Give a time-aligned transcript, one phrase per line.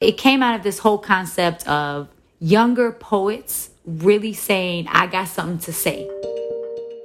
[0.00, 2.08] It came out of this whole concept of
[2.38, 6.08] younger poets really saying, I got something to say.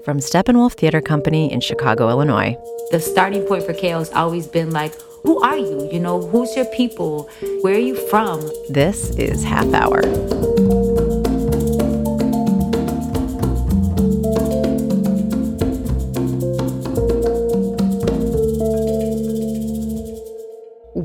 [0.05, 2.55] From Steppenwolf Theater Company in Chicago, Illinois.
[2.91, 5.89] The starting point for KL has always been like, who are you?
[5.91, 7.29] You know, who's your people?
[7.61, 8.39] Where are you from?
[8.69, 10.01] This is Half Hour.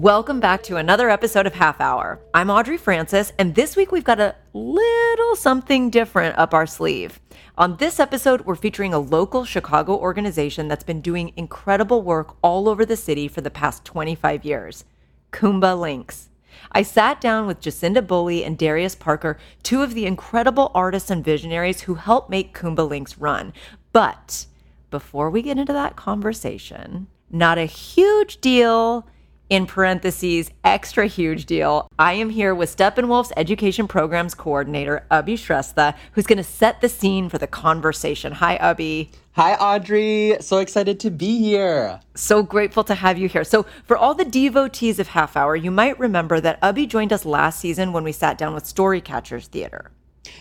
[0.00, 2.20] Welcome back to another episode of Half Hour.
[2.32, 7.20] I'm Audrey Francis, and this week we've got a little something different up our sleeve.
[7.58, 12.66] On this episode, we're featuring a local Chicago organization that's been doing incredible work all
[12.66, 14.86] over the city for the past 25 years
[15.32, 16.30] Kuumba Lynx.
[16.72, 21.22] I sat down with Jacinda Bullie and Darius Parker, two of the incredible artists and
[21.22, 23.52] visionaries who helped make Kuumba Lynx run.
[23.92, 24.46] But
[24.90, 29.06] before we get into that conversation, not a huge deal
[29.50, 31.88] in parentheses, extra huge deal.
[31.98, 36.88] I am here with Steppenwolf's Education Programs Coordinator, Abhi Shrestha, who's going to set the
[36.88, 38.32] scene for the conversation.
[38.32, 39.10] Hi, Abhi.
[39.32, 40.36] Hi, Audrey.
[40.40, 42.00] So excited to be here.
[42.14, 43.44] So grateful to have you here.
[43.44, 47.24] So, for all the devotees of Half Hour, you might remember that Abhi joined us
[47.24, 49.90] last season when we sat down with Storycatchers Theater.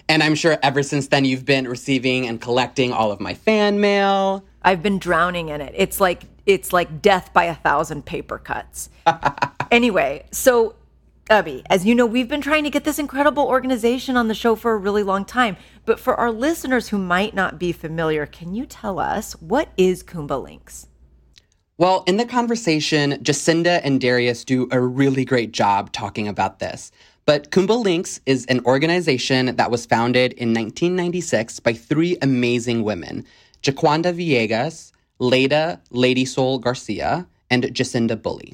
[0.07, 3.79] And I'm sure ever since then you've been receiving and collecting all of my fan
[3.79, 4.43] mail.
[4.61, 5.73] I've been drowning in it.
[5.75, 8.89] It's like it's like death by a thousand paper cuts.
[9.71, 10.75] anyway, so
[11.29, 14.55] Abhi, as you know, we've been trying to get this incredible organization on the show
[14.55, 15.57] for a really long time.
[15.85, 20.01] But for our listeners who might not be familiar, can you tell us what is
[20.01, 20.87] Kuumba Lynx?
[21.77, 26.91] Well, in the conversation, Jacinda and Darius do a really great job talking about this.
[27.27, 33.23] But Kuumba Lynx is an organization that was founded in 1996 by three amazing women
[33.61, 38.53] Jaquanda Villegas, Leida Lady Soul Garcia, and Jacinda Bullie.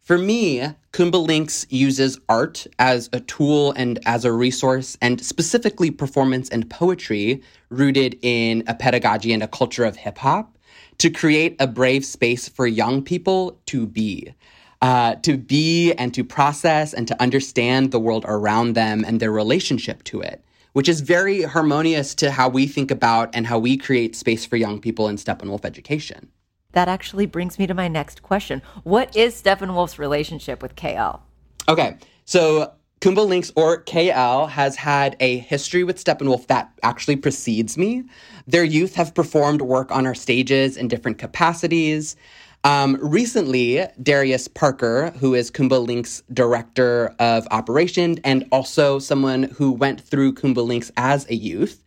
[0.00, 5.90] For me, Kuumba Lynx uses art as a tool and as a resource, and specifically
[5.90, 10.58] performance and poetry rooted in a pedagogy and a culture of hip hop
[10.98, 14.34] to create a brave space for young people to be.
[14.82, 19.30] Uh, to be and to process and to understand the world around them and their
[19.30, 23.76] relationship to it which is very harmonious to how we think about and how we
[23.76, 26.30] create space for young people in Steppenwolf education.
[26.72, 28.62] That actually brings me to my next question.
[28.84, 31.20] What is Steppenwolf's relationship with KL?
[31.68, 37.78] Okay, so Kuumba Lynx or KL has had a history with Steppenwolf that actually precedes
[37.78, 38.04] me.
[38.46, 42.14] Their youth have performed work on our stages in different capacities.
[42.62, 49.72] Um, recently, Darius Parker, who is Kuumba Lynx's director of operation and also someone who
[49.72, 51.82] went through Kuumba Lynx as a youth,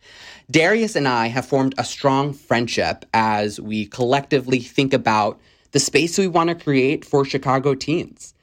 [0.50, 5.40] Darius and I have formed a strong friendship as we collectively think about
[5.70, 8.34] the space we want to create for Chicago teens.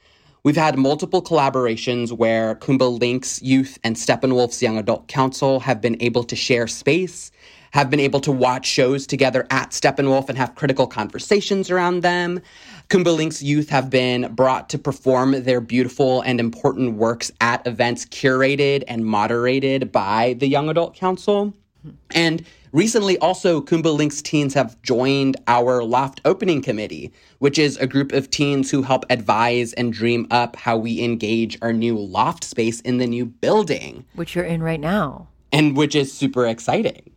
[0.44, 6.02] We've had multiple collaborations where Kuumba Lynx Youth and Steppenwolf's Young Adult Council have been
[6.02, 7.30] able to share space
[7.72, 12.42] have been able to watch shows together at Steppenwolf and have critical conversations around them.
[12.90, 18.06] Kuumba Lynx's youth have been brought to perform their beautiful and important works at events
[18.06, 21.54] curated and moderated by the Young Adult Council.
[22.14, 27.88] And recently, also, Kuumba Lynx's teens have joined our Loft Opening Committee, which is a
[27.88, 32.44] group of teens who help advise and dream up how we engage our new loft
[32.44, 34.06] space in the new building.
[34.16, 35.30] Which you're in right now.
[35.54, 37.11] And which is super exciting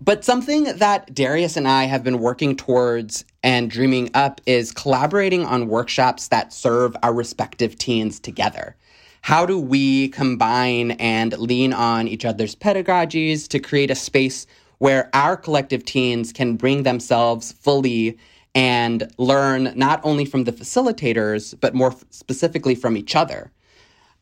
[0.00, 5.44] but something that Darius and I have been working towards and dreaming up is collaborating
[5.44, 8.76] on workshops that serve our respective teens together.
[9.22, 14.46] How do we combine and lean on each other's pedagogies to create a space
[14.78, 18.18] where our collective teens can bring themselves fully
[18.54, 23.52] and learn not only from the facilitators, but more specifically from each other?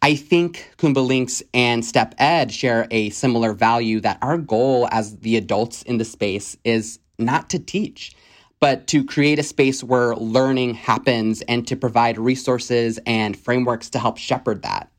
[0.02, 5.18] I think Kuumba Lynx and Step Ed share a similar value that our goal as
[5.18, 8.16] the adults in the space is not to teach,
[8.60, 13.98] but to create a space where learning happens and to provide resources and frameworks to
[13.98, 14.90] help shepherd that.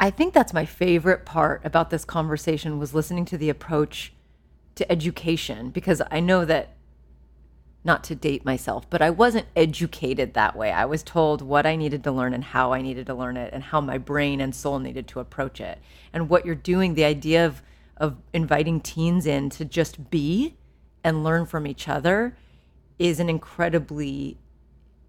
[0.00, 4.14] I think that's my favorite part about this conversation was listening to the approach
[4.76, 6.76] to education because I know that
[7.84, 10.70] not to date myself, but I wasn't educated that way.
[10.70, 13.52] I was told what I needed to learn and how I needed to learn it
[13.52, 15.78] and how my brain and soul needed to approach it.
[16.12, 17.62] And what you're doing, the idea of
[18.02, 20.56] of inviting teens in to just be
[21.04, 22.36] and learn from each other
[22.98, 24.38] is an incredibly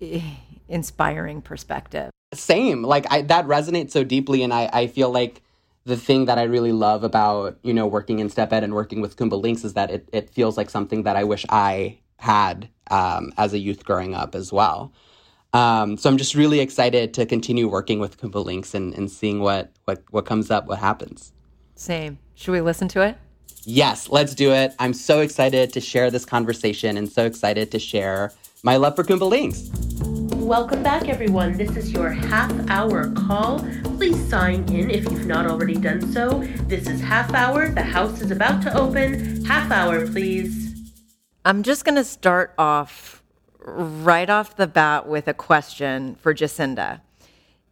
[0.02, 0.22] eh,
[0.68, 2.12] inspiring perspective.
[2.34, 2.84] Same.
[2.84, 5.42] Like I, that resonates so deeply and I, I feel like
[5.86, 9.02] the thing that I really love about, you know, working in Step Ed and working
[9.02, 12.70] with Kuumba Lynx is that it, it feels like something that I wish I had
[12.92, 14.94] um, as a youth growing up as well.
[15.54, 19.40] Um, so I'm just really excited to continue working with Kuumba Lynx and, and seeing
[19.40, 21.32] what, what, what comes up, what happens.
[21.76, 22.18] Same.
[22.36, 23.18] Should we listen to it?
[23.66, 24.74] Yes, let's do it.
[24.80, 28.34] I'm so excited to share this conversation and so excited to share
[28.64, 29.70] my love for Kuumba Lynx.
[30.36, 31.54] Welcome back, everyone.
[31.58, 33.60] This is your half hour call.
[33.98, 36.44] Please sign in if you've not already done so.
[36.68, 37.70] This is half hour.
[37.70, 39.46] The house is about to open.
[39.46, 40.63] Half hour, please.
[41.46, 43.22] I'm just going to start off
[43.60, 47.02] right off the bat with a question for Jacinda.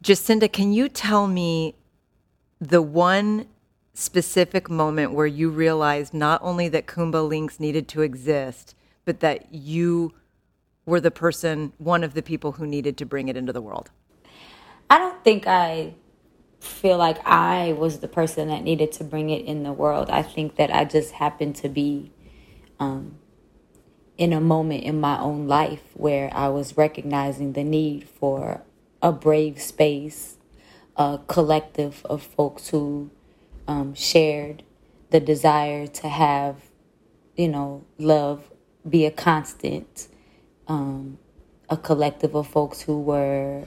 [0.04, 1.76] Jacinda, can you tell me
[2.60, 3.48] the one
[3.94, 8.76] specific moment where you realized not only that Kuumba Lynx needed to exist,
[9.06, 10.14] but that you
[10.86, 13.90] were the person, one of the people who needed to bring it into the world?
[14.90, 15.94] I don't think I
[16.60, 20.10] feel like I was the person that needed to bring it in the world.
[20.10, 22.12] I think that I just happened to be
[22.80, 23.18] um,
[24.18, 28.62] in a moment in my own life where I was recognizing the need for
[29.02, 30.38] a brave space,
[30.96, 33.10] a collective of folks who
[33.68, 34.64] um, shared
[35.10, 36.58] the desire to have,
[37.36, 38.52] you know, love
[38.88, 40.08] be a constant,
[40.68, 41.18] um,
[41.70, 43.66] a collective of folks who were,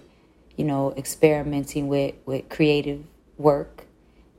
[0.56, 3.04] you know, experimenting with, with creative
[3.38, 3.86] work,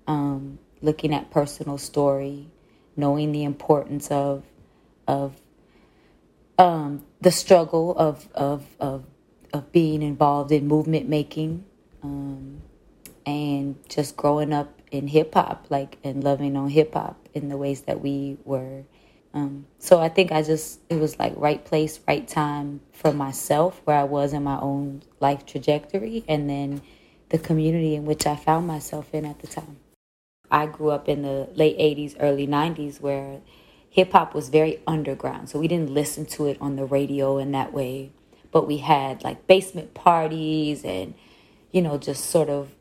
[0.08, 2.48] um, looking at personal story,
[2.96, 4.44] knowing the importance of
[5.08, 5.36] of
[6.58, 9.06] um, the struggle of, of of
[9.54, 11.66] of being involved in movement making,
[12.04, 12.62] um,
[13.26, 17.58] and just growing up in hip hop, like and loving on hip hop in the
[17.58, 18.84] ways that we were.
[19.34, 23.82] Um, so I think I just it was like right place, right time for myself,
[23.84, 26.82] where I was in my own life trajectory, and then
[27.30, 29.78] the community in which I found myself in at the time.
[30.50, 33.42] I grew up in the late '80s, early '90s, where
[33.96, 37.54] hip hop was very underground, so we didn't listen to it on the radio in
[37.54, 38.12] that way,
[38.52, 41.14] but we had like basement parties and
[41.72, 42.72] you know just sort of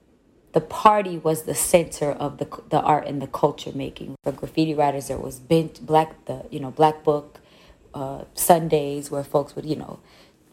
[0.54, 4.16] the party was the center of the the art and the culture making.
[4.24, 7.38] For graffiti writers, there was black the you know black book
[7.94, 10.00] uh, Sundays where folks would you know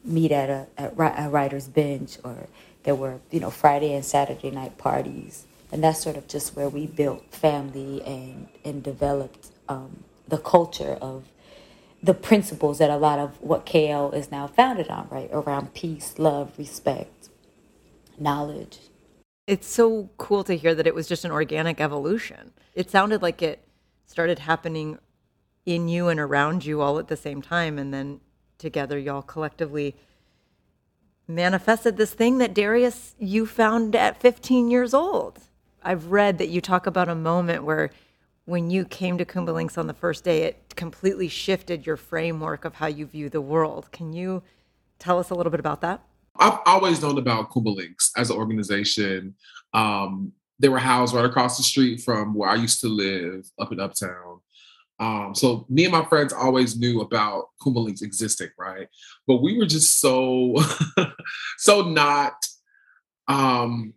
[0.06, 2.48] meet at a, at a writer's bench, or
[2.84, 6.69] there were you know Friday and Saturday night parties, and that's sort of just where
[6.69, 11.25] we built family and and developed um, the culture of
[12.01, 15.30] the principles that a lot of what KL is now founded on, right?
[15.31, 17.30] Around peace, love, respect,
[18.18, 18.80] knowledge,
[19.51, 22.54] it's so cool to hear that it was just an organic evolution.
[22.74, 23.63] It sounded like it
[24.06, 24.98] started happening
[25.66, 27.77] in you and around you all at the same time.
[27.77, 28.22] And then
[28.57, 29.95] together, y'all collectively
[31.27, 35.39] manifested this thing that Darius, you found at 15 years old.
[35.84, 37.89] I've read that you talk about a moment where
[38.51, 42.65] when you came to Kuumba Lynx on the first day, it completely shifted your framework
[42.65, 43.89] of how you view the world.
[43.94, 44.44] Can you
[45.00, 46.03] tell us a little bit about that?
[46.36, 49.36] I've always known about Kuumba Lynx as an organization.
[49.74, 53.71] Um, they were housed right across the street from where I used to live up
[53.71, 54.42] in Uptown.
[55.00, 58.89] Um, so me and my friends always knew about Kuumba Links existing, right?
[59.27, 60.57] But we were just so,
[61.57, 62.33] so not,
[63.30, 63.94] um,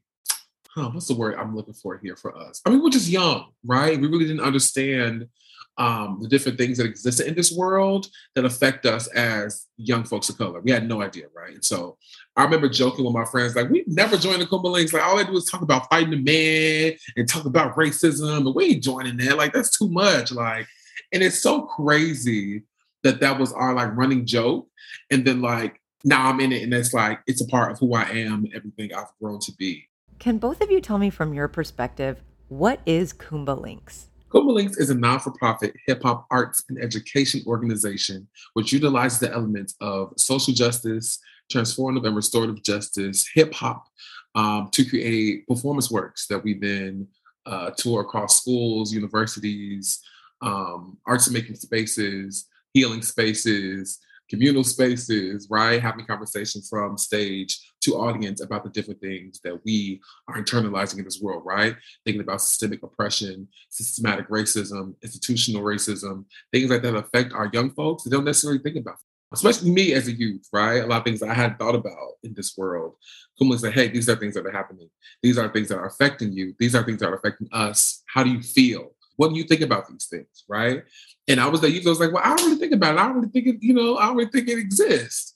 [0.74, 2.60] huh, what's the word I'm looking for here for us?
[2.66, 4.00] I mean, we're just young, right?
[4.00, 5.28] We really didn't understand
[5.76, 10.28] um, the different things that exist in this world that affect us as young folks
[10.28, 10.60] of color.
[10.60, 11.54] We had no idea, right?
[11.54, 11.98] And so
[12.36, 14.92] I remember joking with my friends, like, we never joined the Kuumba Lynx.
[14.92, 18.54] Like, all they do is talk about fighting the man and talk about racism, and
[18.54, 19.36] we ain't joining that.
[19.36, 20.32] Like, that's too much.
[20.32, 20.66] Like,
[21.12, 22.62] and it's so crazy
[23.02, 24.68] that that was our like running joke.
[25.10, 27.94] And then, like, now I'm in it, and it's like, it's a part of who
[27.94, 29.88] I am everything I've grown to be.
[30.18, 34.08] Can both of you tell me from your perspective, what is Kuumba Lynx?
[34.30, 39.20] Kuumba Links is a non for profit hip hop arts and education organization which utilizes
[39.20, 41.20] the elements of social justice,
[41.52, 43.86] transformative and restorative justice, hip hop
[44.34, 47.06] um, to create performance works that we then
[47.46, 50.00] uh, tour across schools, universities,
[50.40, 55.80] um, arts and making spaces, healing spaces, communal spaces, right?
[55.80, 61.04] Having conversations from stage to audience about the different things that we are internalizing in
[61.04, 61.76] this world, right?
[62.04, 68.04] Thinking about systemic oppression, systematic racism, institutional racism, things like that affect our young folks.
[68.04, 68.96] They don't necessarily think about,
[69.32, 70.82] especially me as a youth, right?
[70.82, 72.94] A lot of things I hadn't thought about in this world.
[73.38, 74.88] Come say, hey, these are things that are happening.
[75.22, 76.54] These are things that are affecting you.
[76.58, 78.02] These are things that are affecting us.
[78.06, 78.92] How do you feel?
[79.16, 80.82] What do you think about these things, right?
[81.26, 81.86] And I was youth.
[81.86, 83.00] I was like, well, I don't really think about it.
[83.00, 85.34] I don't really think it, you know, I don't really think it exists.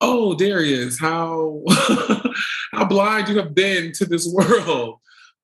[0.00, 1.62] Oh, Darius, how
[2.72, 4.98] how blind you have been to this world.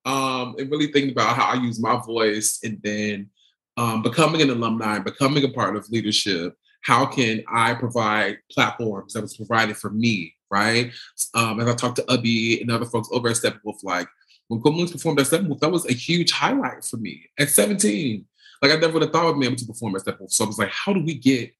[0.06, 3.28] Um, and really thinking about how I use my voice and then
[3.76, 9.22] um, becoming an alumni, becoming a part of leadership, how can I provide platforms that
[9.22, 10.92] was provided for me, right?
[11.34, 14.06] Um, as I talked to Abhi and other folks over at Steppenwolf, like
[14.48, 18.24] when Kuumba Lynx performed at Steppenwolf, that was a huge highlight for me at 17.
[18.62, 20.32] Like I never would have thought of being able to perform at Steppenwolf.
[20.32, 21.52] So I was like, how do we get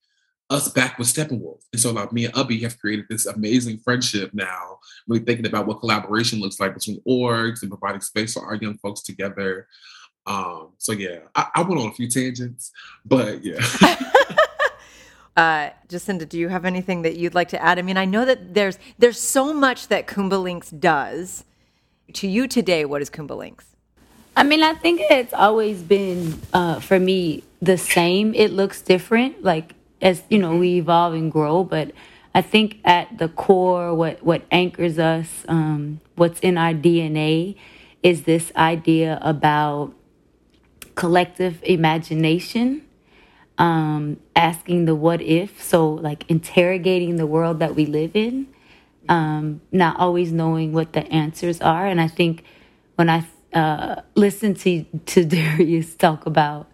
[0.50, 1.62] us back with Steppenwolf?
[1.72, 5.66] And so like me and Abhi have created this amazing friendship now, really thinking about
[5.66, 9.66] what collaboration looks like between orgs and providing space for our young folks together.
[10.26, 12.72] Um, so yeah, I, I went on a few tangents,
[13.04, 13.60] but yeah.
[15.36, 17.78] Uh, Jacinda, do you have anything that you'd like to add?
[17.78, 21.44] I mean, I know that there's there's so much that Kuumba Lynx does.
[22.14, 23.75] To you today, what is Kuumba Lynx?
[24.36, 28.34] I mean, I think it's always been uh, for me the same.
[28.34, 31.64] It looks different, like as you know, we evolve and grow.
[31.64, 31.92] But
[32.34, 37.56] I think at the core, what what anchors us, um, what's in our DNA,
[38.02, 39.94] is this idea about
[40.94, 42.82] collective imagination
[43.56, 48.48] um, asking the what if, so like interrogating the world that we live in,
[49.08, 51.86] um, not always knowing what the answers are.
[51.86, 52.44] And I think
[52.96, 53.24] when I
[53.56, 56.70] uh, listen to to Darius talk about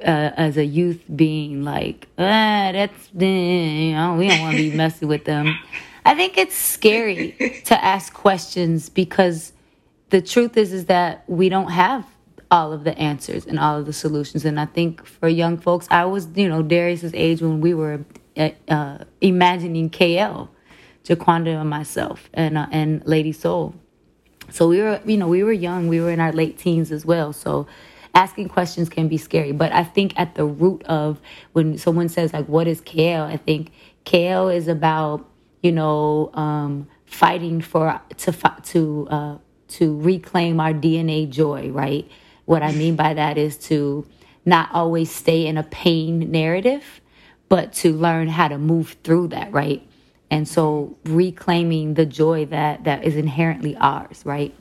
[0.00, 4.76] uh, as a youth being like, ah, that's you know, we don't want to be
[4.76, 5.58] messing with them.
[6.04, 9.52] I think it's scary to ask questions because
[10.10, 12.04] the truth is is that we don't have
[12.50, 14.44] all of the answers and all of the solutions.
[14.44, 18.04] And I think for young folks, I was, you know, Darius's age when we were
[18.36, 20.48] uh, uh imagining KL,
[21.04, 23.74] Jaquanda and myself, and uh, and Lady Soul.
[24.52, 25.88] So we were, you know, we were young.
[25.88, 27.32] We were in our late teens as well.
[27.32, 27.66] So
[28.14, 29.52] asking questions can be scary.
[29.52, 31.20] But I think at the root of
[31.52, 33.24] when someone says like, "What is KL?
[33.24, 33.72] I think
[34.04, 35.28] KL is about,
[35.62, 38.32] you know, um, fighting for to
[38.64, 42.08] to uh, to reclaim our DNA joy, right?
[42.44, 44.06] What I mean by that is to
[44.44, 47.00] not always stay in a pain narrative,
[47.48, 49.86] but to learn how to move through that, right?
[50.32, 54.54] And so reclaiming the joy that that is inherently ours, right?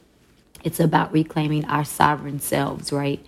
[0.63, 3.25] It's about reclaiming our sovereign selves, right?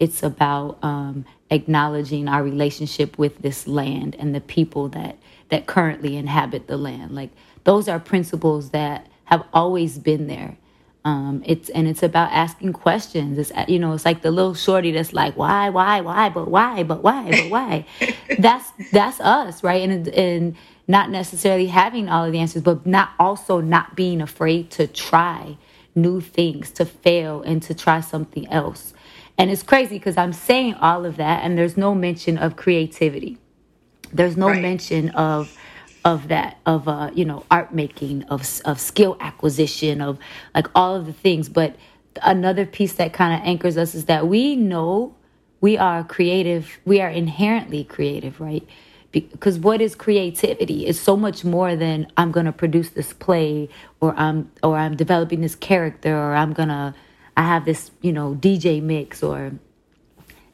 [0.00, 5.18] It's about um, acknowledging our relationship with this land and the people that
[5.50, 7.12] that currently inhabit the land.
[7.12, 7.32] Like
[7.64, 10.58] those are principles that have always been there
[11.06, 13.38] um, it's and it's about asking questions.
[13.38, 16.82] It's you know, it's like the little shorty that's like, why, why, why, but why,
[16.82, 17.86] but why, but why.
[18.40, 19.88] that's that's us, right?
[19.88, 20.56] And and
[20.88, 25.56] not necessarily having all of the answers, but not also not being afraid to try
[25.94, 28.92] new things, to fail, and to try something else.
[29.38, 33.38] And it's crazy because I'm saying all of that, and there's no mention of creativity.
[34.12, 34.60] There's no right.
[34.60, 35.56] mention of
[36.06, 40.18] of that of uh you know art making of of skill acquisition of
[40.54, 41.50] like all of the things.
[41.50, 41.76] But
[42.24, 45.14] another piece that kind of anchors us is that we know
[45.62, 48.66] we are creative we are inherently creative right?
[49.12, 50.86] Because what is creativity?
[50.86, 53.68] Is so much more than i'm going to produce this play
[54.00, 56.94] or i'm or i'm developing this character or i'm going to
[57.36, 59.52] i have this you know dj mix or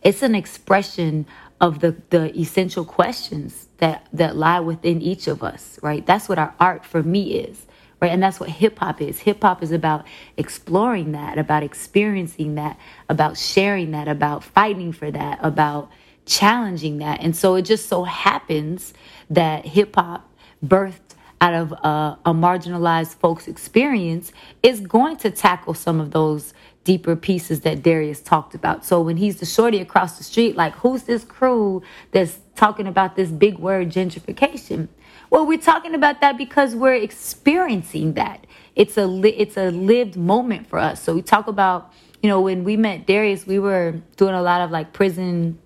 [0.02, 1.26] it's an expression
[1.62, 6.06] of the the essential questions that that lie within each of us, right?
[6.06, 7.66] That's what our art for me is,
[8.02, 8.12] right?
[8.12, 9.20] And that's what hip hop is.
[9.20, 12.78] Hip hop is about exploring that, about experiencing that,
[13.08, 15.90] about sharing that, about fighting for that, about
[16.26, 17.22] challenging that.
[17.22, 18.94] And so it just so happens
[19.30, 20.30] that hip hop
[20.66, 21.00] birthed
[21.40, 26.54] out of a, a marginalized folks experience is going to tackle some of those
[26.84, 28.84] deeper pieces that Darius talked about.
[28.84, 33.16] So when he's the shorty across the street, like, who's this crew that's talking about
[33.16, 34.88] this big word gentrification?
[35.30, 38.46] Well, we're talking about that because we're experiencing that.
[38.74, 41.02] It's a li- it's a lived moment for us.
[41.02, 44.60] So we talk about, you know, when we met Darius, we were doing a lot
[44.60, 45.58] of like prison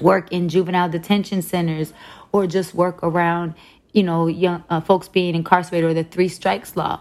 [0.00, 1.92] work in juvenile detention centers
[2.32, 3.54] or just work around,
[3.92, 7.00] you know, young uh, folks being incarcerated or the three strikes law.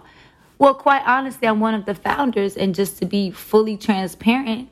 [0.60, 4.68] Well, quite honestly, I'm one of the founders, and just to be fully transparent,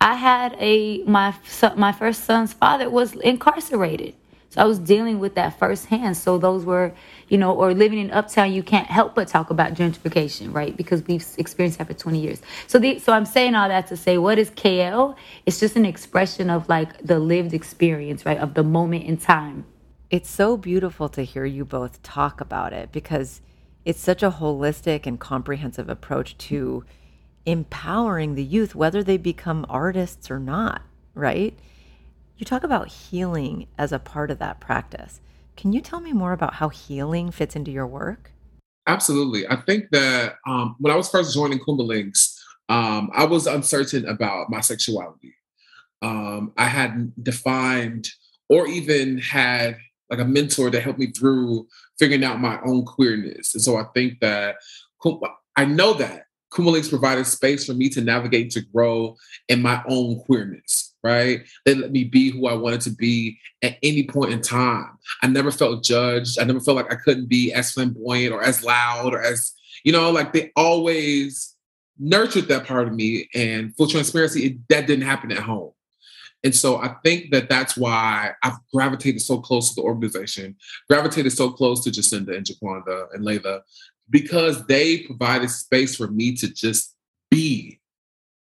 [0.00, 1.34] I had a my
[1.76, 4.14] my first son's father was incarcerated,
[4.50, 6.16] so I was dealing with that firsthand.
[6.16, 6.92] So those were,
[7.28, 10.76] you know, or living in Uptown, you can't help but talk about gentrification, right?
[10.76, 12.40] Because we've experienced that for 20 years.
[12.68, 15.16] So the so I'm saying all that to say, what is KL?
[15.44, 19.64] It's just an expression of like the lived experience, right, of the moment in time.
[20.08, 23.40] It's so beautiful to hear you both talk about it because
[23.84, 26.84] it's such a holistic and comprehensive approach to
[27.44, 30.82] empowering the youth, whether they become artists or not,
[31.14, 31.58] right?
[32.36, 35.20] You talk about healing as a part of that practice.
[35.56, 38.30] Can you tell me more about how healing fits into your work?
[38.86, 39.46] Absolutely.
[39.46, 44.06] I think that um, when I was first joining Kuumba Lynx, um, I was uncertain
[44.08, 45.34] about my sexuality.
[46.00, 48.08] Um, I hadn't defined
[48.48, 49.76] or even had
[50.12, 51.66] like a mentor that helped me through
[51.98, 53.54] figuring out my own queerness.
[53.54, 54.56] And so I think that
[55.56, 59.16] I know that Kuumba Lynx provided space for me to navigate to grow
[59.48, 61.40] in my own queerness, right?
[61.64, 64.98] They let me be who I wanted to be at any point in time.
[65.22, 66.38] I never felt judged.
[66.38, 69.52] I never felt like I couldn't be as flamboyant or as loud or as,
[69.82, 71.54] you know, like they always
[71.98, 73.30] nurtured that part of me.
[73.34, 75.72] And full transparency, it, that didn't happen at home.
[76.44, 80.56] And so I think that that's why I've gravitated so close to the organization,
[80.88, 83.60] gravitated so close to Jacinda and Jaquanda and Layla,
[84.10, 86.96] because they provided space for me to just
[87.30, 87.80] be.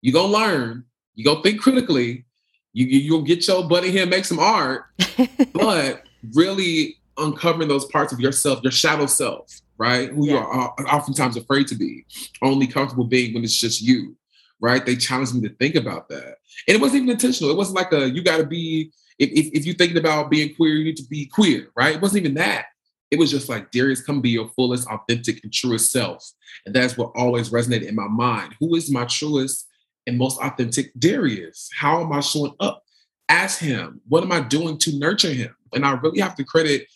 [0.01, 2.25] You gonna learn, you gonna think critically,
[2.73, 4.85] you you'll get your buddy here, make some art,
[5.53, 6.03] but
[6.33, 10.09] really uncovering those parts of yourself, your shadow self, right?
[10.09, 10.33] Who yeah.
[10.33, 12.05] you are oftentimes afraid to be,
[12.41, 14.15] only comfortable being when it's just you
[14.59, 14.85] right?
[14.85, 16.37] They challenged me to think about that.
[16.67, 17.51] And it wasn't even intentional.
[17.51, 20.55] It wasn't like a, you got to be, if, if, if, you're thinking about being
[20.55, 21.95] queer, you need to be queer, right?
[21.95, 22.65] It wasn't even that.
[23.09, 26.29] It was just like, Darius, come be your fullest, authentic, and truest self.
[26.65, 28.55] And that's what always resonated in my mind.
[28.59, 29.67] Who is my truest
[30.05, 31.69] and most authentic Darius?
[31.75, 32.83] How am I showing up
[33.29, 34.01] as him?
[34.07, 35.55] What am I doing to nurture him?
[35.73, 36.87] And I really have to credit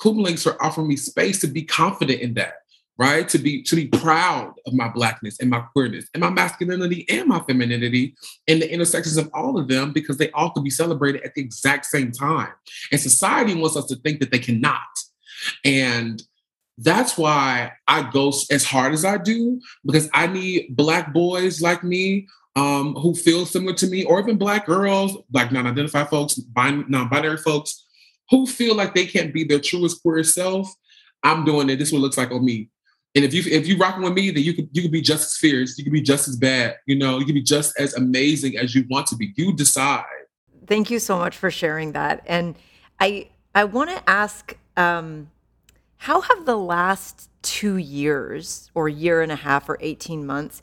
[0.00, 2.54] Kuumba for offering me space to be confident in that
[3.00, 3.30] right?
[3.30, 7.26] To be to be proud of my blackness and my queerness and my masculinity and
[7.26, 8.14] my femininity
[8.46, 11.40] and the intersections of all of them because they all could be celebrated at the
[11.40, 12.52] exact same time.
[12.92, 14.82] And society wants us to think that they cannot.
[15.64, 16.22] And
[16.76, 21.82] that's why I go as hard as I do because I need black boys like
[21.82, 27.38] me um, who feel similar to me, or even black girls, black non-identified folks, non-binary
[27.38, 27.86] folks
[28.28, 30.70] who feel like they can't be their truest queer self.
[31.22, 31.76] I'm doing it.
[31.76, 32.68] This is what it looks like on me.
[33.14, 35.26] And if you if you rocking with me, then you could you could be just
[35.26, 37.94] as fierce, you could be just as bad, you know, you could be just as
[37.94, 39.32] amazing as you want to be.
[39.36, 40.04] You decide.
[40.66, 42.22] Thank you so much for sharing that.
[42.26, 42.54] And
[43.00, 45.30] I I want to ask, um,
[45.96, 50.62] how have the last two years or year and a half or 18 months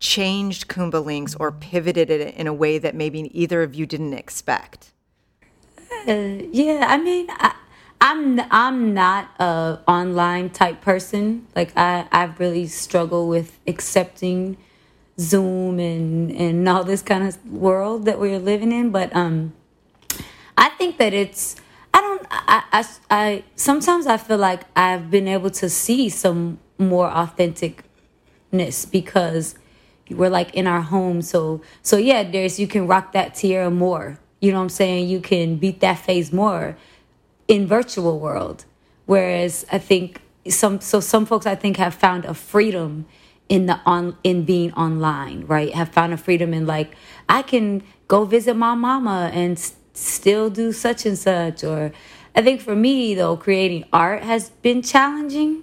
[0.00, 4.14] changed Kuumba Links or pivoted it in a way that maybe either of you didn't
[4.14, 4.92] expect?
[6.06, 7.54] Uh, yeah, I mean, I,
[8.04, 11.46] I'm I'm not a online type person.
[11.56, 14.58] Like I I really struggle with accepting
[15.18, 18.90] Zoom and and all this kind of world that we're living in.
[18.90, 19.54] But um,
[20.58, 21.56] I think that it's
[21.94, 26.58] I don't I I, I sometimes I feel like I've been able to see some
[26.76, 29.54] more authenticness because
[30.10, 31.22] we're like in our home.
[31.22, 34.20] So so yeah, there's you can rock that tiara more.
[34.42, 35.08] You know what I'm saying?
[35.08, 36.76] You can beat that phase more
[37.48, 38.64] in virtual world
[39.06, 43.06] whereas i think some so some folks i think have found a freedom
[43.48, 45.74] in the on in being online right?
[45.74, 46.94] Have found a freedom in like
[47.28, 51.92] i can go visit my mama and s- still do such and such or
[52.34, 55.62] i think for me though creating art has been challenging.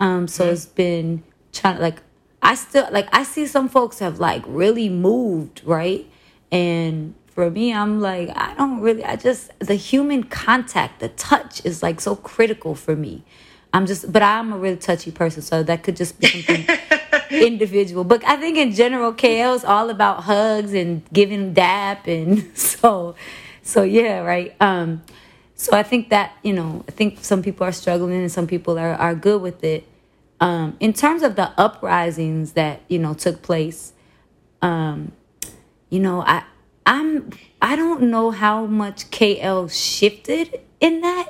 [0.00, 0.52] Um so mm-hmm.
[0.52, 2.02] it's been trying like
[2.40, 6.06] i still like i see some folks have like really moved right?
[6.50, 11.64] And for me, I'm like, I don't really, I just, the human contact, the touch
[11.64, 13.22] is like so critical for me.
[13.72, 16.66] I'm just, but I'm a really touchy person, so that could just be something
[17.30, 18.02] individual.
[18.02, 23.14] But I think in general, KL is all about hugs and giving dap, and so,
[23.62, 24.52] so yeah, right.
[24.60, 25.04] Um,
[25.54, 28.80] so I think that you know, I think some people are struggling and some people
[28.80, 29.86] are are good with it.
[30.40, 33.92] Um, in terms of the uprisings that you know took place,
[34.60, 35.12] um,
[35.88, 36.42] you know, I
[36.88, 41.28] I'm I don't know how much KL shifted in that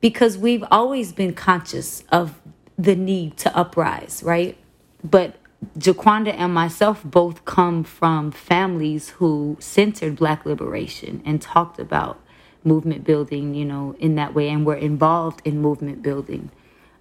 [0.00, 2.40] because we've always been conscious of
[2.76, 4.58] the need to uprise, right?
[5.04, 5.36] But
[5.78, 12.20] Jaquanda and myself both come from families who centered Black liberation and talked about
[12.64, 16.50] movement building, you know, in that way, and were involved in movement building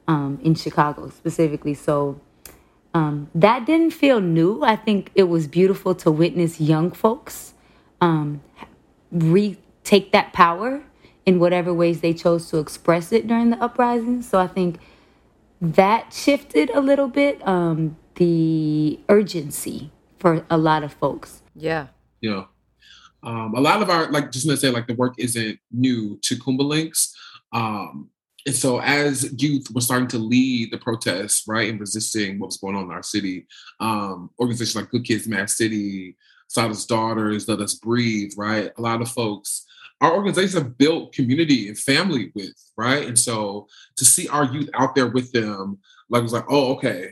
[0.07, 1.73] um, in Chicago specifically.
[1.73, 2.21] So
[2.93, 4.63] um, that didn't feel new.
[4.63, 7.55] I think it was beautiful to witness young folks
[8.01, 8.41] um,
[9.11, 10.83] retake that power
[11.25, 14.21] in whatever ways they chose to express it during the uprising.
[14.21, 14.79] So I think
[15.59, 21.41] that shifted a little bit um, the urgency for a lot of folks.
[21.55, 21.87] Yeah.
[22.21, 22.45] Yeah.
[23.23, 26.35] Um, a lot of our, like, just to say, like, the work isn't new to
[26.35, 27.13] Kuumba Lynx.
[27.51, 28.09] Um,
[28.45, 32.57] and so, as youth were starting to lead the protests, right, and resisting what was
[32.57, 33.47] going on in our city,
[33.79, 36.15] um, organizations like Good Kids Mad City,
[36.47, 38.71] Silas Daughters, Let Us Breathe, right?
[38.77, 39.65] A lot of folks,
[40.01, 43.07] our organizations have built community and family with, right?
[43.07, 45.79] And so to see our youth out there with them,
[46.09, 47.11] like, it was like, oh, okay,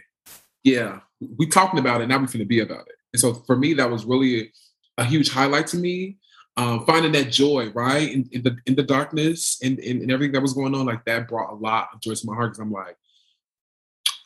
[0.64, 1.00] yeah,
[1.38, 2.96] we talking about it, now we're to be about it.
[3.14, 4.52] And so for me, that was really
[4.98, 6.18] a huge highlight to me.
[6.58, 10.42] um, finding that joy, right, in, in the in the darkness and in, everything that
[10.42, 12.72] was going on, like that brought a lot of joy to my heart because I'm
[12.72, 12.96] like,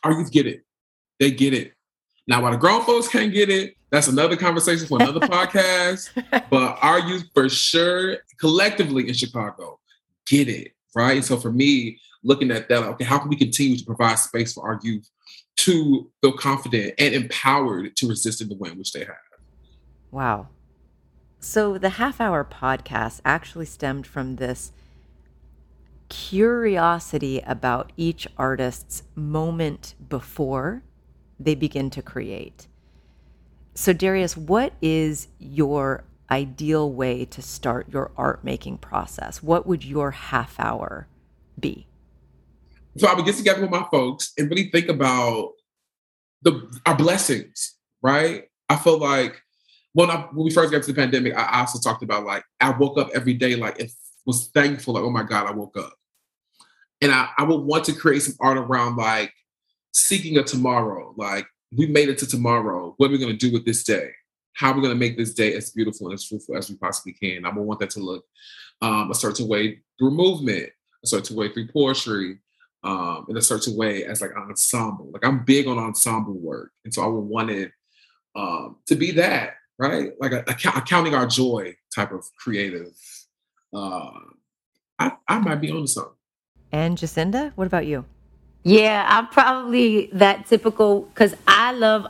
[0.04, 0.62] our youth get it,
[1.18, 1.72] they get it.
[2.26, 6.10] Now, why the grown folks can't get it, that's another conversation for another podcast.
[6.48, 9.80] But our youth, for sure, collectively in Chicago,
[10.26, 11.16] get it, right?
[11.16, 14.52] And so for me, looking at that, okay, how can we continue to provide space
[14.52, 15.08] for our youth
[15.56, 19.16] to feel confident and empowered to resist in the way in which they have?
[20.10, 20.48] Wow.
[21.40, 24.72] So the half hour podcast actually stemmed from this
[26.08, 30.82] curiosity about each artist's moment before
[31.40, 32.68] they begin to create.
[33.74, 39.42] So, Darius, what is your ideal way to start your art making process?
[39.42, 41.08] What would your half hour
[41.58, 41.86] be?
[42.96, 45.52] So I would get together with my folks and really think about
[46.42, 48.44] the our blessings, right?
[48.68, 49.40] I feel like
[49.92, 52.70] when I when we first got to the pandemic, I also talked about like I
[52.70, 53.90] woke up every day like it
[54.26, 55.94] was thankful, like, oh my God, I woke up.
[57.00, 59.32] And I, I would want to create some art around like
[59.92, 61.14] seeking a tomorrow.
[61.16, 62.94] Like we made it to tomorrow.
[62.96, 64.10] What are we gonna do with this day?
[64.54, 67.12] How are we gonna make this day as beautiful and as fruitful as we possibly
[67.12, 67.44] can?
[67.44, 68.24] I would want that to look
[68.82, 70.70] um, a certain way through movement,
[71.04, 72.38] a certain way through poetry,
[72.82, 75.10] um, in a certain way as like an ensemble.
[75.12, 77.72] Like I'm big on ensemble work, and so I would want it
[78.34, 80.12] um, to be that right?
[80.20, 82.92] Like a, a, a counting our joy type of creative.
[83.74, 84.10] Uh,
[84.98, 86.12] I, I might be on something.
[86.70, 88.04] And Jacinda, what about you?
[88.62, 92.06] Yeah, I'm probably that typical because I love,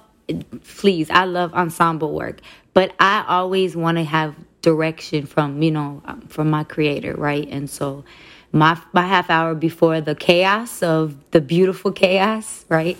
[0.79, 2.41] please, I love ensemble work,
[2.75, 7.49] but I always want to have direction from you know um, from my creator, right?
[7.51, 8.05] And so
[8.53, 12.99] my my half hour before the chaos of the beautiful chaos, right?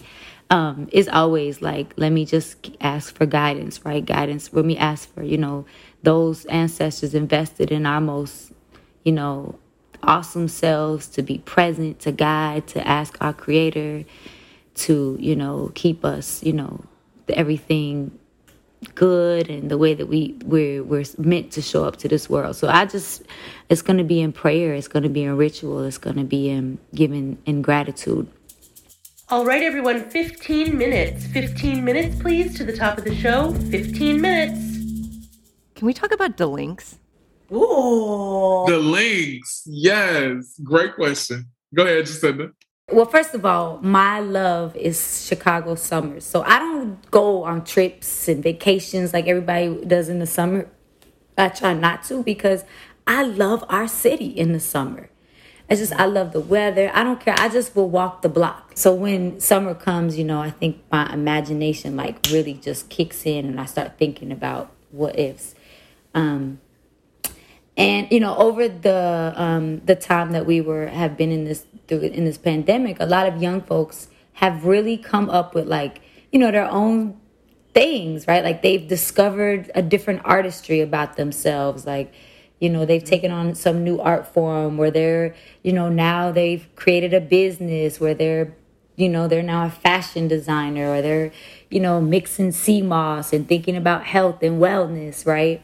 [0.51, 4.05] um, is always like, let me just ask for guidance, right?
[4.05, 4.53] Guidance.
[4.53, 5.65] Let me ask for, you know,
[6.03, 8.53] those ancestors invested in our most,
[9.05, 9.59] you know,
[10.03, 14.05] awesome selves to be present, to guide, to ask our creator
[14.75, 16.85] to, you know, keep us, you know,
[17.29, 18.17] everything
[18.95, 22.57] good and the way that we we're we're meant to show up to this world.
[22.57, 23.23] So I just
[23.69, 26.25] it's going to be in prayer, it's going to be in ritual, it's going to
[26.25, 28.29] be in giving in gratitude
[29.31, 31.25] all right, everyone, 15 minutes.
[31.27, 33.55] 15 minutes, please, to the top of the show.
[33.71, 34.59] 15 minutes.
[35.77, 36.97] Can we talk about Delinks?
[37.53, 38.67] Ooh.
[38.67, 40.59] links, Yes.
[40.63, 41.47] Great question.
[41.75, 42.53] Go ahead, Jacinda.
[42.93, 46.25] Well, first of all, my love is Chicago summers.
[46.25, 50.69] So I don't go on trips and vacations like everybody does in the summer.
[51.39, 52.65] I try not to because
[53.07, 55.09] I love our city in the summer.
[55.69, 56.91] It's just I love the weather.
[56.93, 57.37] I don't care.
[57.39, 58.73] I just will walk the block.
[58.75, 63.47] So when summer comes, you know, I think my imagination like really just kicks in,
[63.47, 65.55] and I start thinking about what ifs.
[66.13, 66.61] Um,
[67.81, 71.65] and you know, over the um, the time that we were have been in this
[71.89, 76.03] through in this pandemic, a lot of young folks have really come up with like
[76.31, 77.19] you know their own
[77.73, 78.45] things, right?
[78.45, 82.13] Like they've discovered a different artistry about themselves, like
[82.59, 86.69] you know they've taken on some new art form where they're you know now they've
[86.77, 88.55] created a business where they're
[88.97, 91.33] you know they're now a fashion designer or they're
[91.71, 95.63] you know mixing sea moss and thinking about health and wellness right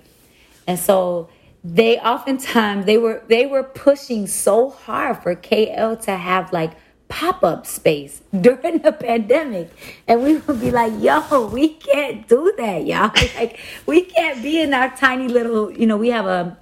[0.66, 1.28] and so
[1.74, 6.72] they oftentimes they were they were pushing so hard for kl to have like
[7.08, 9.70] pop-up space during the pandemic
[10.06, 14.60] and we would be like yo we can't do that y'all like we can't be
[14.60, 16.56] in our tiny little you know we have a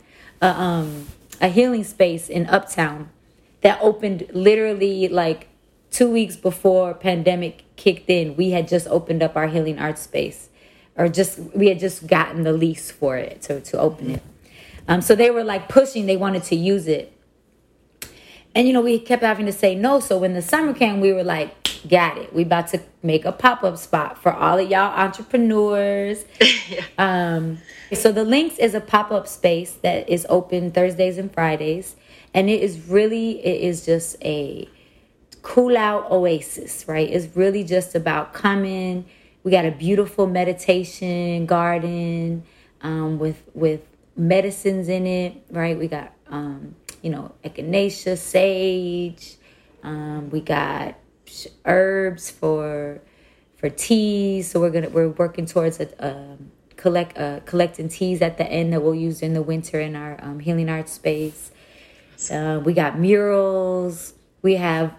[0.44, 1.06] a, um,
[1.40, 3.08] a healing space in Uptown
[3.62, 5.48] that opened literally like
[5.90, 8.36] two weeks before pandemic kicked in.
[8.36, 10.48] We had just opened up our healing art space,
[10.96, 14.22] or just we had just gotten the lease for it to to open it.
[14.86, 17.12] Um, so they were like pushing; they wanted to use it,
[18.54, 20.00] and you know we kept having to say no.
[20.00, 21.54] So when the summer came, we were like,
[21.88, 22.32] got it.
[22.32, 26.24] We about to make a pop-up spot for all of y'all entrepreneurs.
[26.98, 27.58] um,
[27.92, 31.96] so the links is a pop-up space that is open Thursdays and Fridays.
[32.32, 34.68] And it is really, it is just a
[35.42, 37.08] cool out oasis, right?
[37.08, 39.04] It's really just about coming.
[39.44, 42.44] We got a beautiful meditation garden
[42.80, 43.82] um, with with
[44.16, 45.78] medicines in it, right?
[45.78, 49.36] We got um, you know echinacea, sage.
[49.82, 50.94] Um, we got
[51.64, 53.00] herbs for
[53.56, 54.50] for teas.
[54.50, 58.72] So we're gonna we're working towards a, um, collect uh, collecting teas at the end
[58.72, 61.50] that we'll use in the winter in our um, healing arts space.
[62.30, 64.14] Uh, we got murals.
[64.42, 64.94] We have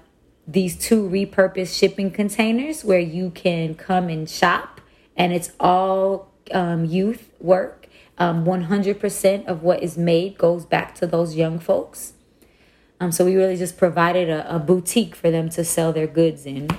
[0.48, 4.82] these two repurposed shipping containers where you can come and shop,
[5.16, 7.85] and it's all um, youth work.
[8.18, 12.14] Um, 100% of what is made goes back to those young folks.
[13.00, 16.46] Um, so we really just provided a, a boutique for them to sell their goods
[16.46, 16.70] in.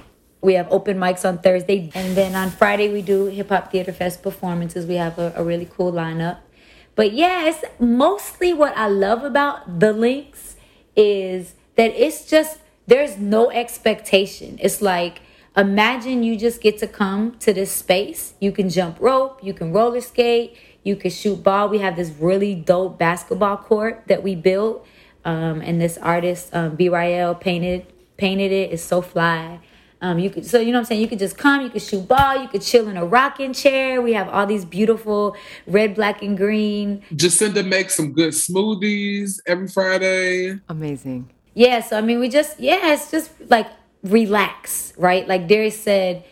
[0.41, 3.93] We have open mics on Thursday, and then on Friday we do Hip Hop Theater
[3.93, 4.87] Fest performances.
[4.87, 6.39] We have a, a really cool lineup.
[6.95, 10.57] But yes, mostly what I love about the links
[10.97, 14.59] is that it's just there's no expectation.
[14.63, 15.21] It's like
[15.57, 18.35] imagine you just get to come to this space.
[18.41, 21.69] You can jump rope, you can roller skate, you can shoot ball.
[21.69, 24.87] We have this really dope basketball court that we built,
[25.25, 28.73] um, and this artist um, BYL painted painted it.
[28.73, 29.59] It's so fly.
[30.01, 31.01] Um, you could, so you know what I'm saying.
[31.01, 31.63] You could just come.
[31.63, 32.41] You could shoot ball.
[32.41, 34.01] You could chill in a rocking chair.
[34.01, 37.03] We have all these beautiful red, black, and green.
[37.13, 40.61] Jacinda makes some good smoothies every Friday.
[40.69, 41.29] Amazing.
[41.55, 41.81] Yeah.
[41.81, 43.67] So I mean, we just yeah, it's just like
[44.05, 45.27] relax, right?
[45.27, 46.25] Like Darius said,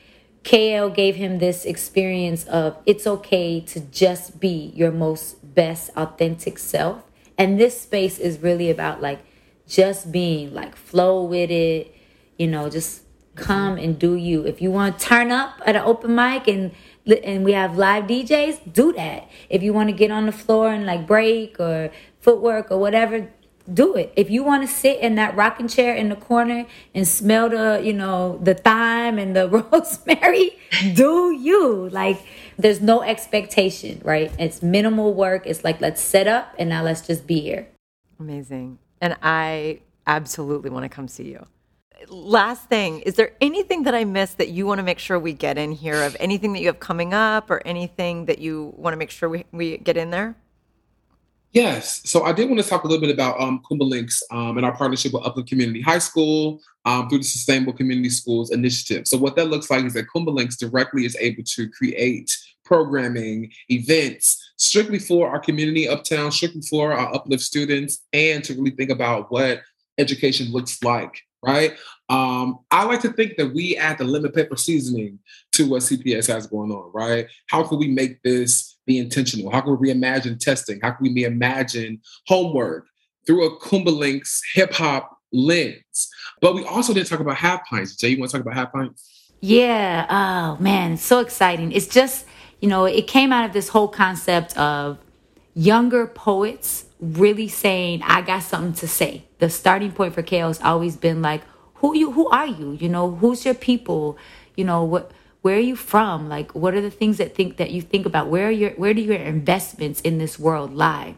[0.44, 6.58] KL gave him this experience of it's okay to just be your most best authentic
[6.58, 7.02] self,
[7.38, 9.20] and this space is really about like
[9.66, 11.94] just being like flow with it,
[12.38, 13.02] you know, just
[13.34, 14.44] come and do you.
[14.44, 16.72] If you want to turn up at an open mic and
[17.06, 19.28] and we have live DJs, do that.
[19.50, 23.28] If you want to get on the floor and like break or footwork or whatever,
[23.72, 24.12] do it.
[24.16, 27.80] If you want to sit in that rocking chair in the corner and smell the,
[27.82, 30.58] you know, the thyme and the rosemary,
[30.94, 31.88] do you.
[31.90, 32.20] Like
[32.58, 34.32] there's no expectation, right?
[34.38, 35.46] It's minimal work.
[35.46, 37.68] It's like let's set up and now let's just be here.
[38.20, 38.78] Amazing.
[39.00, 41.46] And I absolutely want to come see you
[42.08, 45.32] last thing, is there anything that I missed that you want to make sure we
[45.32, 48.92] get in here of anything that you have coming up or anything that you want
[48.92, 50.36] to make sure we, we get in there?
[51.54, 52.02] Yes.
[52.04, 54.66] So I did want to talk a little bit about um, Kuumba Lynx um, and
[54.66, 59.06] our partnership with Uplift Community High School um, through the Sustainable Community Schools Initiative.
[59.06, 63.52] So what that looks like is that Kuumba Lynx directly is able to create programming,
[63.68, 68.90] events, strictly for our community uptown, strictly for our uplift students, and to really think
[68.90, 69.62] about what
[69.96, 71.76] education looks like right?
[72.08, 75.18] Um, I like to think that we add the lemon pepper seasoning
[75.52, 77.26] to what CPS has going on, right?
[77.48, 79.50] How can we make this be intentional?
[79.50, 80.80] How can we reimagine testing?
[80.80, 82.86] How can we reimagine homework
[83.26, 86.10] through a Kuumba Lynx hip hop lens?
[86.40, 87.96] But we also didn't talk about half pints.
[87.96, 89.32] Jay, you want to talk about half pints?
[89.40, 90.06] Yeah.
[90.08, 91.72] Oh man, so exciting.
[91.72, 92.26] It's just,
[92.60, 94.98] you know, it came out of this whole concept of
[95.54, 99.24] younger poets really saying, I got something to say.
[99.38, 101.42] The starting point for KL has always been like,
[101.74, 102.72] who you who are you?
[102.72, 104.16] You know, who's your people?
[104.56, 105.10] You know, what
[105.44, 106.26] where are you from?
[106.26, 108.28] Like what are the things that think that you think about?
[108.28, 111.16] Where are your where do your investments in this world lie?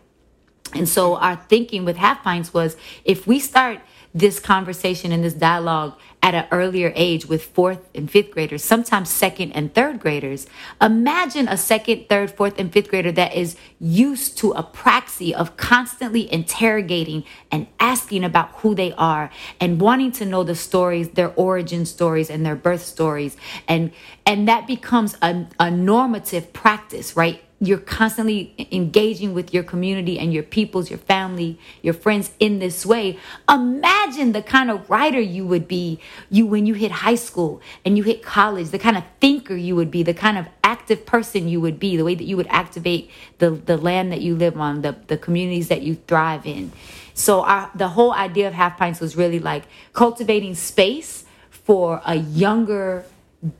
[0.74, 3.78] And so our thinking with Half Pints was if we start
[4.16, 9.10] this conversation and this dialogue at an earlier age with fourth and fifth graders, sometimes
[9.10, 10.46] second and third graders.
[10.80, 15.58] Imagine a second, third, fourth, and fifth grader that is used to a praxis of
[15.58, 21.32] constantly interrogating and asking about who they are and wanting to know the stories, their
[21.36, 23.36] origin stories and their birth stories.
[23.68, 23.92] And
[24.24, 27.42] and that becomes a, a normative practice, right?
[27.58, 32.84] You're constantly engaging with your community and your peoples, your family, your friends in this
[32.84, 33.18] way.
[33.48, 37.96] Imagine the kind of writer you would be you when you hit high school and
[37.96, 41.48] you hit college, the kind of thinker you would be, the kind of active person
[41.48, 44.60] you would be, the way that you would activate the, the land that you live
[44.60, 46.70] on, the, the communities that you thrive in.
[47.14, 49.64] So our, the whole idea of Half Pints was really like
[49.94, 53.06] cultivating space for a younger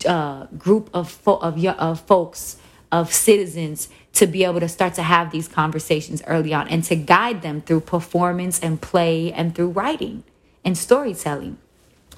[0.05, 2.59] uh, group of, fo- of, of folks
[2.97, 6.97] of citizens to be able to start to have these conversations early on and to
[6.97, 10.25] guide them through performance and play and through writing
[10.65, 11.59] and storytelling.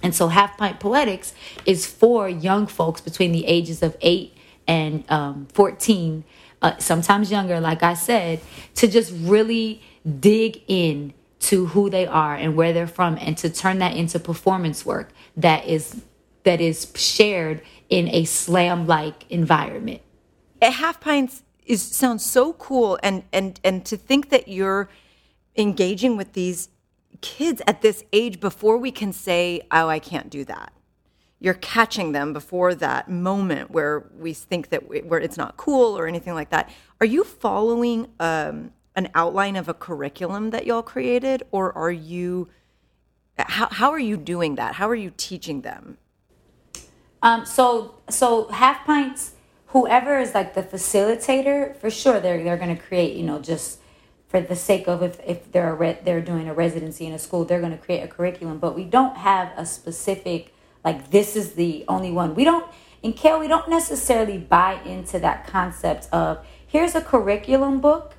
[0.03, 1.35] And so, Half Pint Poetics
[1.67, 4.33] is for young folks between the ages of 8
[4.69, 6.23] and um, 14,
[6.63, 8.41] uh, sometimes younger, like I said,
[8.77, 9.83] to just really
[10.21, 14.21] dig in to who they are and where they're from and to turn that into
[14.21, 16.03] performance work that is
[16.45, 20.01] that is shared in a slam like environment
[20.67, 24.89] half pints is sounds so cool and and and to think that you're
[25.57, 26.69] engaging with these
[27.21, 30.73] kids at this age before we can say oh i can't do that.
[31.41, 35.97] You're catching them before that moment where we think that we, where it's not cool
[35.97, 36.69] or anything like that.
[37.01, 42.49] Are you following um, an outline of a curriculum that y'all created or are you
[43.39, 44.75] how, how are you doing that?
[44.75, 45.99] How are you teaching them?
[47.23, 49.35] Um, so so half pints
[49.69, 53.79] whoever is like the facilitator, for sure they're they're going to create, you know, just
[54.29, 57.45] for the sake of if, if they're re- they're doing a residency in a school,
[57.45, 58.59] they're going to create a curriculum.
[58.59, 60.55] But we don't have a specific
[60.85, 62.35] like this is the only one.
[62.35, 62.67] We don't
[63.03, 68.15] in KL we don't necessarily buy into that concept of here's a curriculum book.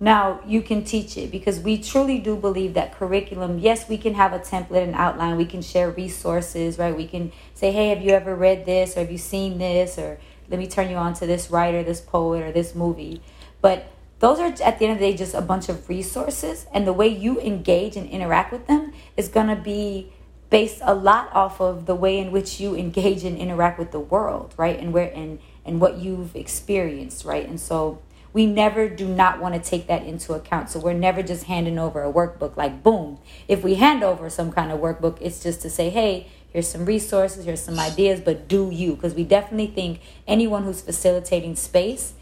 [0.00, 4.14] Now you can teach it because we truly do believe that curriculum, yes, we can
[4.14, 5.36] have a template and outline.
[5.36, 6.94] We can share resources, right?
[6.96, 9.96] We can say, hey, have you ever read this or have you seen this?
[9.96, 13.22] Or let me turn you on to this writer, this poet, or this movie.
[13.60, 13.86] But
[14.18, 16.66] those are at the end of the day just a bunch of resources.
[16.72, 20.12] And the way you engage and interact with them is going to be
[20.50, 24.00] based a lot off of the way in which you engage and interact with the
[24.00, 24.78] world, right?
[24.78, 27.48] And where and and what you've experienced, right?
[27.48, 28.02] And so
[28.34, 30.68] we never do not want to take that into account.
[30.68, 33.18] So we're never just handing over a workbook like boom.
[33.48, 36.86] If we hand over some kind of workbook, it's just to say, hey, here's some
[36.86, 38.94] resources, here's some ideas, but do you?
[38.94, 42.14] Because we definitely think anyone who's facilitating space,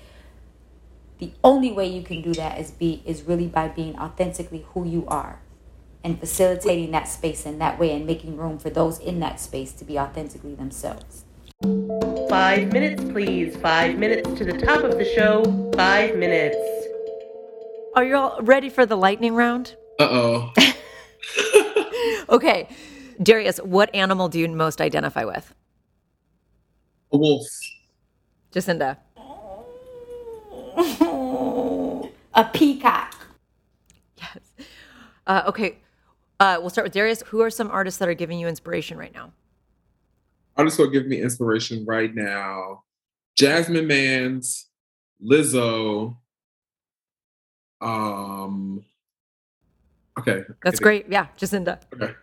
[1.18, 4.84] the only way you can do that is be is really by being authentically who
[4.84, 5.38] you are
[6.02, 9.72] and facilitating that space in that way and making room for those in that space
[9.74, 11.24] to be authentically themselves.
[12.28, 13.54] Five minutes, please.
[13.58, 15.44] Five minutes to the top of the show.
[15.76, 16.56] Five minutes.
[17.94, 19.76] Are you all ready for the lightning round?
[20.00, 20.52] Uh oh.
[22.28, 22.68] Okay.
[23.22, 25.54] Darius, what animal do you most identify with?
[27.12, 27.46] A wolf.
[28.52, 28.98] Jacinda.
[32.34, 33.14] A peacock.
[34.16, 34.38] Yes.
[35.26, 35.78] Uh, okay.
[36.40, 37.22] Uh, we'll start with Darius.
[37.26, 39.32] Who are some artists that are giving you inspiration right now?
[40.56, 42.84] Artists who are giving me inspiration right now.
[43.36, 44.68] Jasmine Mans,
[45.22, 46.16] Lizzo.
[47.80, 48.84] Um.
[50.18, 50.42] Okay.
[50.62, 50.82] That's okay.
[50.82, 51.06] great.
[51.08, 51.80] Yeah, Jacinda.
[51.94, 52.14] Okay.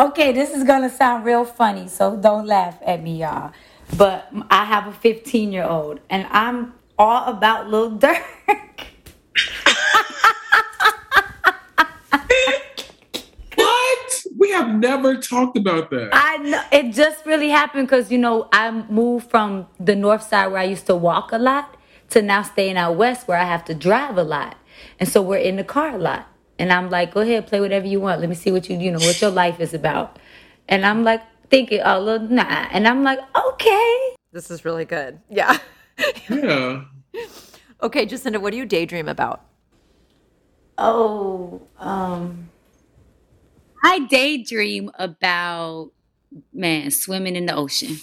[0.00, 3.52] Okay, this is gonna sound real funny, so don't laugh at me, y'all.
[3.98, 8.22] But I have a 15 year old, and I'm all about Lil Durk.
[13.56, 14.24] What?
[14.38, 16.08] We have never talked about that.
[16.14, 20.46] I know it just really happened because you know I moved from the north side
[20.46, 21.76] where I used to walk a lot
[22.08, 24.56] to now staying out west where I have to drive a lot,
[24.98, 26.29] and so we're in the car a lot.
[26.60, 28.20] And I'm like, go ahead, play whatever you want.
[28.20, 30.18] Let me see what you you know what your life is about.
[30.68, 32.68] And I'm like thinking, oh, little nah.
[32.70, 34.16] And I'm like, okay.
[34.30, 35.18] This is really good.
[35.30, 35.56] Yeah.
[36.28, 36.84] yeah.
[37.82, 39.40] okay, Jacinda, what do you daydream about?
[40.76, 42.50] Oh, um,
[43.82, 45.92] I daydream about
[46.52, 47.96] man swimming in the ocean.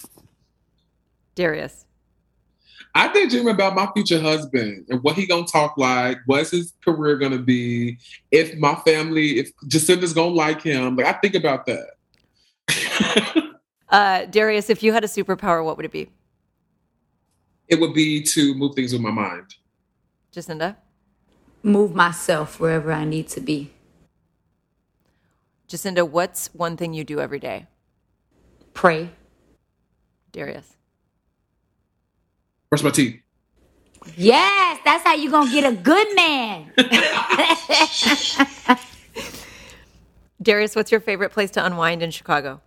[1.35, 1.86] Darius.
[2.97, 7.17] I daydream about my future husband and what he gonna talk like, what's his career
[7.17, 7.99] gonna be,
[8.31, 10.95] if my family, if Jacinda's gonna like him.
[10.95, 13.43] Like I think about that.
[13.89, 16.09] Uh, Darius, if you had a superpower, what would it be?
[17.67, 19.55] it would be to move things with my mind.
[20.33, 20.77] Jacinda?
[21.63, 23.71] Move myself wherever I need to be.
[25.67, 27.67] Jacinda, what's one thing you do every day?
[28.73, 29.09] Pray.
[30.31, 30.76] Darius.
[32.69, 33.19] Brush my teeth.
[34.15, 36.71] Yes, that's how you gonna get a good man.
[40.41, 42.61] Darius, what's your favorite place to unwind in Chicago?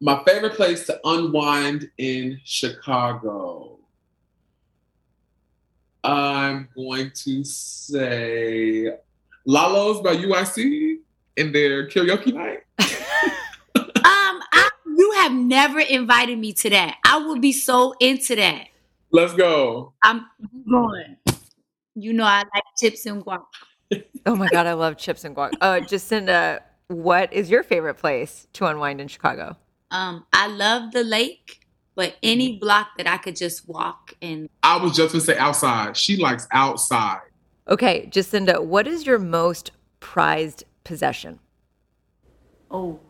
[0.00, 3.78] My favorite place to unwind in Chicago.
[6.02, 8.90] I'm going to say
[9.44, 10.96] Lalo's by UIC
[11.36, 12.60] in their karaoke night.
[15.00, 16.98] I, you have never invited me to that.
[17.04, 18.68] I would be so into that.
[19.10, 19.92] Let's go.
[20.02, 20.26] I'm
[20.70, 21.16] going.
[21.94, 23.42] You know I like chips and guac.
[24.26, 25.52] Oh my God, I love chips and guac.
[25.60, 29.56] Uh, Jacinda, what is your favorite place to unwind in Chicago?
[29.90, 34.76] Um, I love the lake, but any block that I could just walk and I
[34.76, 35.96] was just gonna say outside.
[35.96, 37.20] She likes outside.
[37.68, 41.40] Okay, Jacinda, what is your most prized possession?
[42.70, 43.00] oh,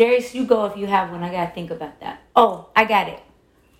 [0.00, 1.22] Darius, you go if you have one.
[1.22, 2.22] I gotta think about that.
[2.34, 3.20] Oh, I got it.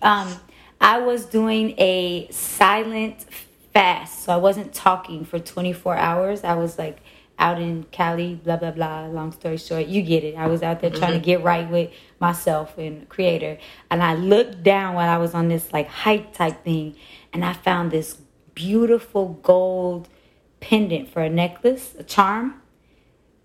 [0.03, 0.31] Um,
[0.79, 3.25] I was doing a silent
[3.73, 6.43] fast, so I wasn't talking for 24 hours.
[6.43, 6.99] I was like
[7.39, 9.07] out in Cali, blah blah blah.
[9.07, 10.35] Long story short, you get it.
[10.35, 13.57] I was out there trying to get right with myself and creator,
[13.89, 16.97] and I looked down while I was on this like hike type thing,
[17.33, 18.19] and I found this
[18.53, 20.07] beautiful gold
[20.59, 22.60] pendant for a necklace, a charm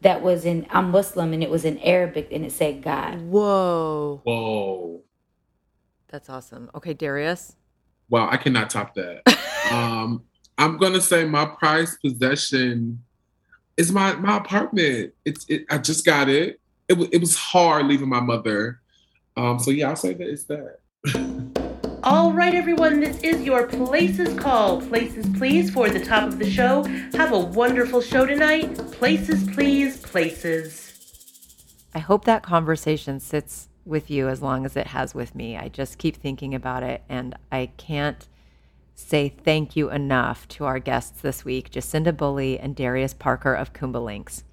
[0.07, 3.23] that was in I'm Muslim and it was in Arabic and it said God.
[3.23, 4.21] Whoa.
[4.23, 5.03] Whoa.
[6.07, 6.71] That's awesome.
[6.77, 7.57] Okay, Darius.
[8.09, 9.23] Wow, I cannot top that.
[9.73, 10.23] um,
[10.59, 13.03] I'm gonna say my prized possession
[13.77, 15.13] is my my apartment.
[15.25, 16.61] It's it, I just got it.
[16.87, 18.81] It was it was hard leaving my mother.
[19.37, 20.79] Um, so yeah, I'll say that it's that.
[22.03, 24.81] All right, everyone, this is your Places Call.
[24.83, 26.85] Places, please, for the top of the show.
[27.15, 28.77] Have a wonderful show tonight.
[28.93, 30.93] Places, please, places.
[31.95, 35.57] I hope that conversation sits with you as long as it has with me.
[35.57, 38.29] I just keep thinking about it, and I can't
[38.95, 43.73] say thank you enough to our guests this week, Jacinda Bullie and Darius Parker of
[43.73, 44.45] Kuumba Lynx.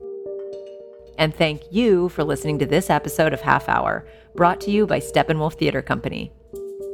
[1.17, 4.99] And thank you for listening to this episode of Half Hour, brought to you by
[4.99, 6.31] Steppenwolf Theater Company.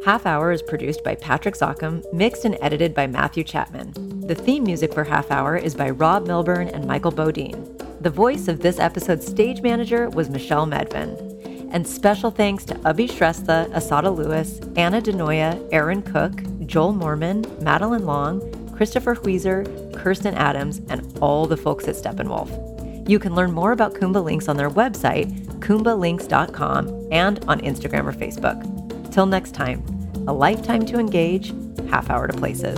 [0.05, 3.91] Half Hour is produced by Patrick Zockham, mixed and edited by Matthew Chapman.
[4.25, 8.01] The theme music for Half Hour is by Rob Milburn and Michael Bodeen.
[8.01, 11.69] The voice of this episode's stage manager was Michelle Medvin.
[11.73, 16.31] And special thanks to Abhi Shrestha, Asada Lewis, Anna Denoya, Aaron Cook,
[16.65, 18.39] Joel Mormon, Madeline Long,
[18.71, 19.65] Christopher Huizer,
[20.01, 23.09] Kirsten Adams, and all the folks at Steppenwolf.
[23.09, 25.29] You can learn more about Kuumba Lynx on their website,
[25.59, 28.78] kuumbalynx.com, and on Instagram or Facebook.
[29.12, 29.84] Till next time,
[30.28, 31.53] a lifetime to engage,
[31.89, 32.78] half hour to places.